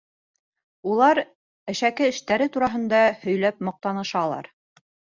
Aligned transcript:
Улар 0.93 1.21
әшәке 1.75 2.09
эштәре 2.15 2.51
тураһында 2.57 3.07
һөйләп 3.23 3.65
маҡтанышалар. 3.71 4.55